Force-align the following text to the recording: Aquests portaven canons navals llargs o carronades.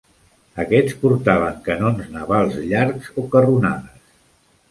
Aquests 0.61 0.95
portaven 1.01 1.59
canons 1.67 2.09
navals 2.15 2.57
llargs 2.71 3.13
o 3.23 3.27
carronades. 3.37 4.09